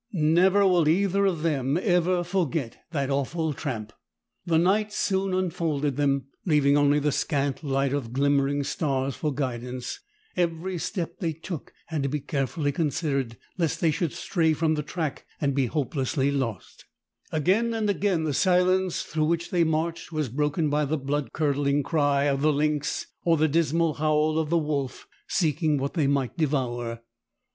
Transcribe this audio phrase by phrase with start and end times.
[0.13, 3.93] Never will either of them ever forget that awful tramp.
[4.47, 9.31] The night soon enfolded them, leaving only the scant light of the glimmering stars for
[9.31, 9.99] guidance.
[10.35, 14.81] Every step they took had to be carefully considered, lest they should stray from the
[14.81, 16.85] track and be hopelessly lost.
[17.31, 21.83] Again and again the silence through which they marched was broken by the blood curdling
[21.83, 26.35] cry of the lynx or the dismal howl of the wolf, seeking what they might
[26.35, 27.03] devour.